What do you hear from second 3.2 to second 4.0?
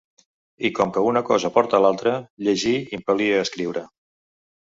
a escriure.